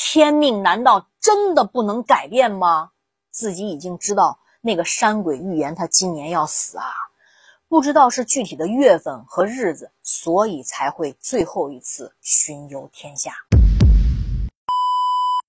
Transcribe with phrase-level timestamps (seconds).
[0.00, 2.92] 天命难道真的不能改变吗？
[3.32, 6.84] 自己已经知道那个山鬼预言他今年要死啊，
[7.68, 13.32] 不知道是具体的月份和日子，所以才会最后一次巡游天下。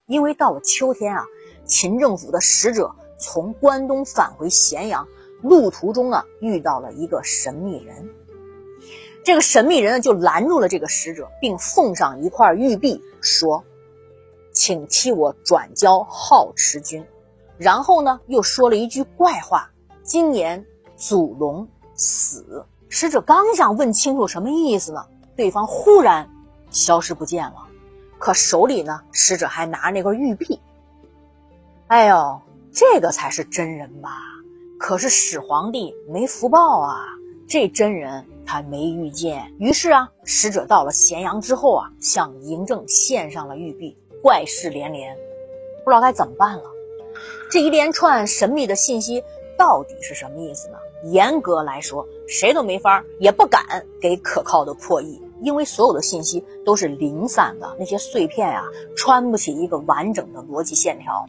[0.07, 1.23] 因为到了秋天啊，
[1.66, 5.07] 秦政府的使者从关东返回咸阳，
[5.43, 8.09] 路途中啊遇到了一个神秘人。
[9.23, 13.63] 这个神秘人呢就拦住了这个使者，并奉上一块玉璧，说
[14.59, 17.05] ：“请替我转交好持君。”
[17.57, 19.71] 然后呢又说了一句怪话
[20.04, 20.65] ：“今年
[20.97, 25.05] 祖龙死。”使者刚想问清楚什么意思呢，
[25.37, 26.29] 对方忽然
[26.71, 27.68] 消失不见了。
[28.18, 30.60] 可手里呢，使者还拿着那块玉璧。
[31.87, 32.41] 哎呦，
[32.73, 34.09] 这个才是真人吧？
[34.77, 37.05] 可是始皇帝没福报啊，
[37.47, 39.53] 这真人他没遇见。
[39.57, 45.16] 于是啊，使者到了咸阳之后啊，向嬴政献上了玉璧，怪事连连，
[45.83, 46.63] 不知道该怎么办了。
[47.49, 49.23] 这一连串神秘的信息
[49.57, 50.77] 到底是什么意思呢？
[51.05, 53.63] 严格来说，谁都没法也不敢
[54.02, 55.21] 给可靠的破译。
[55.41, 58.66] 因为所有的信息都是零散的，那些碎片啊，
[58.97, 61.25] 穿不起一个完整的逻辑线条。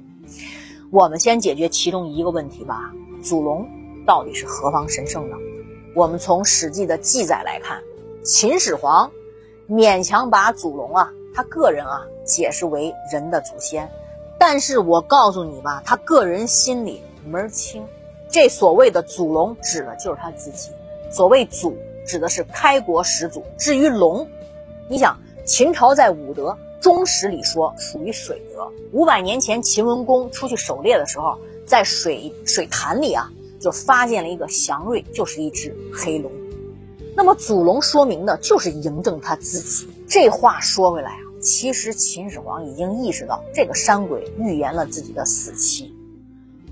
[0.91, 3.65] 我们先解决其中一个问题吧：祖龙
[4.05, 5.37] 到底是何方神圣呢？
[5.95, 7.81] 我们从《史记》的记载来看，
[8.25, 9.09] 秦始皇
[9.69, 13.91] 勉强把祖龙啊，他个人啊，解释为人的祖先。
[14.39, 17.87] 但是我告诉你吧，他个人心里门儿清，
[18.29, 20.71] 这所谓的祖龙指的就是他自己。
[21.11, 21.77] 所谓祖。
[22.07, 23.45] 指的是开国始祖。
[23.57, 24.27] 至于龙，
[24.89, 28.67] 你想，秦朝在武德中史里说属于水德。
[28.91, 36.33] 五百年前，秦文公出去狩猎的时候，在水水潭里啊，就发现了一个祥瑞，就是一只黑龙。
[37.15, 39.89] 那么祖龙说明的就是嬴政他自己。
[40.09, 45.95] 这话说回来啊，其实秦始皇已经意识到这个山鬼预言了自己的死期。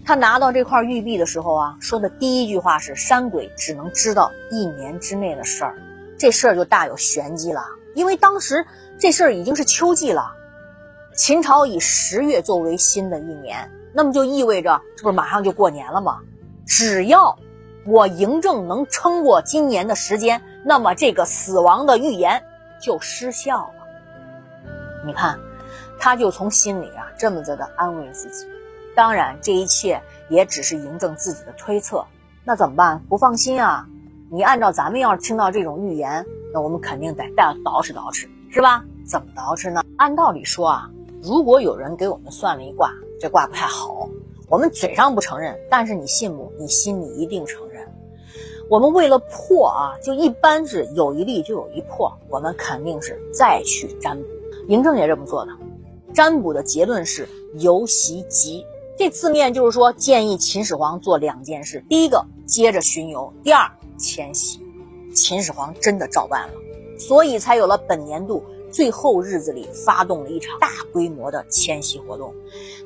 [0.05, 5.75] 他拿到这块玉璧的时候啊，说的第一句话是：“山鬼只能知道一年之内的事儿。”
[6.19, 7.62] 这事儿就大有玄机了，
[7.94, 8.66] 因为当时
[8.98, 10.32] 这事儿已经是秋季了，
[11.15, 16.21] 秦朝以十月作为新的一年，那么就意味着这不是马上就过年了吗？
[16.66, 17.38] 只要
[17.88, 22.43] 我嬴政能撑过今年的时间，那么这个死亡的预言
[22.82, 23.75] 就失效了。
[25.06, 25.41] 你看，
[25.98, 28.47] 他就从心里啊这么着的安慰自己。
[28.94, 32.04] 当然，这一切也只是嬴政自己的推测。
[32.44, 33.03] 那怎么办？
[33.09, 33.87] 不放心啊！
[34.31, 38.84] 你按照咱们要是听到这种预言，那我们肯定得再捯饬捯饬，是吧？
[39.06, 39.82] 怎么捯饬呢？
[39.97, 40.91] 按道理说啊，
[41.22, 44.10] 如果有人给我们算了一卦，这卦不太好，
[44.50, 46.53] 我们嘴上不承认，但是你信不？
[46.59, 47.68] 你心里一定承认。
[48.71, 54.25] 我们为了破啊，就一般是有一利就有一破，我们肯定是再去占卜。
[54.69, 55.53] 嬴政也这么做的，
[56.12, 58.62] 占卜的结论是游袭吉。
[58.99, 64.61] 这字面就是说，建议秦始皇做两件事：第一个，接着巡游；第二，迁徙。
[65.15, 66.55] 秦始皇真的照办了，
[66.99, 72.34] 所以才有了本年度最后日子里发动了一场大规模的迁徙活动，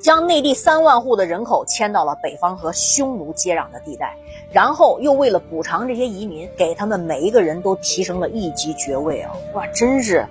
[0.00, 4.16] 将内地三万户的人口迁到了北方和匈奴接壤的地带，
[4.52, 9.32] 然后又为了补偿这些移民，给他们每一个人都提升了一级爵位啊！
[9.54, 10.26] 哇，真是，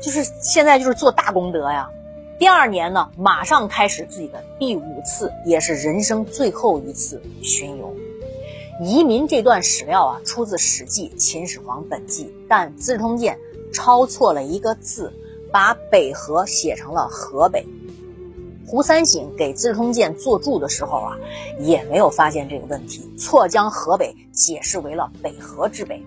[0.00, 1.90] 就是现在就是做大功德呀。
[2.38, 7.94] 第二年呢，马上开始自己的第五次，也是人生最后一次巡游。
[8.82, 13.38] 移民这段史料啊，出自《史记·秦始皇本纪》，但《资治通鉴》
[13.72, 15.12] 抄错了一个字，
[15.52, 17.66] 把北河写成了河北。
[18.66, 21.18] 胡三省给《资治通鉴》作注的时候啊，
[21.58, 26.00] 也没有发现这个问题，错将河北解释为了北河之北。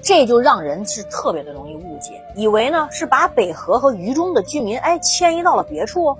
[0.00, 6.16] 这就让人是特别的容易误解，以为呢是把北河和榆中的居民哎迁移到了别处，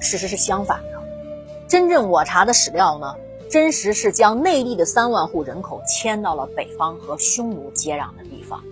[0.00, 1.02] 事实是相反的。
[1.66, 3.16] 真正我查的史料呢，
[3.50, 8.62] 真实是将内地的三万户人口迁到了北方和匈奴接壤的地方。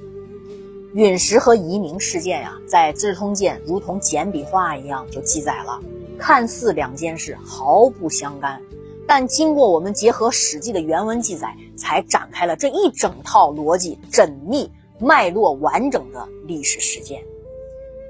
[0.94, 5.80] 陨石和移民事件呀，在《资治通鉴》如同简笔画一样就记载了，
[6.20, 8.62] 看似两件事毫不相干。
[9.04, 14.70] 但经过我们结合《史记》的原文记载，才展开了这一整套逻辑缜密、
[15.00, 17.20] 脉络完整的历史事件。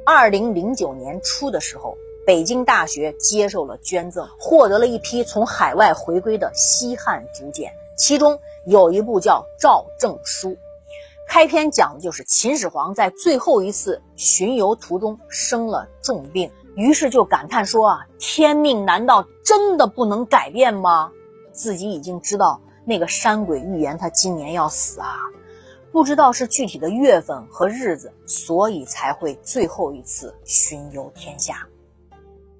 [0.04, 10.50] 二零零九年初的时候，北京大学接受了捐赠，获得了一批从海外回归的西汉竹简，其中有一部叫《赵正书》，
[11.34, 16.52] 开篇讲的就是秦始皇在最后一次巡游途中生了重病。
[16.76, 21.10] 于是就感叹说啊，天命难道真的不能改变吗？
[21.50, 25.18] 自己已经知道那个山鬼预言他今年要死啊，
[25.90, 31.66] 不知道是具体的月份和日子，所以才会最后一次巡游天下。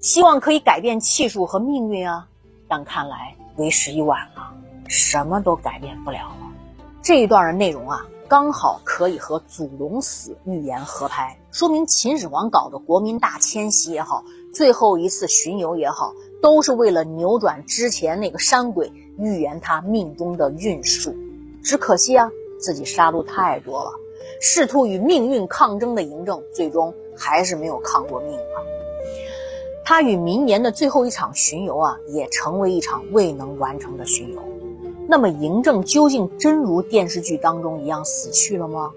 [0.01, 2.27] 希望可以改变气数和命运啊，
[2.67, 4.51] 但看来为时已晚了，
[4.89, 6.51] 什么都改变不了了。
[7.01, 16.11] 这一段的内容啊，刚好可以和祖龙死预言合拍，说明秦始皇搞的国民大迁徙也好，最后一次巡游也好，
[16.41, 21.15] 都是为了扭转之前那个山鬼预言他命中的运数。
[21.63, 22.27] 只可惜啊，
[22.59, 23.91] 自己杀戮太多了，
[24.41, 28.57] 试图与命运抗争的嬴政，最终还是没有抗过命啊。
[29.83, 34.41] 他与明年的最后一场巡游啊，也成为一场未能完成的巡游。
[35.07, 38.91] 那么嬴政究竟真如电视剧当中一样死去了吗？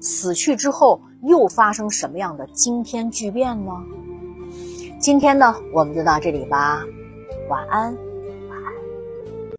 [0.00, 3.72] 死去之后又发生什么样的惊天巨变呢？
[4.98, 6.84] 今天呢，我们就到这里吧，
[7.48, 7.96] 晚安。